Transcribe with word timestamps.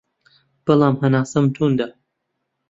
بەڵام 0.65 0.95
هەناسەم 1.01 1.45
توندە 1.55 1.87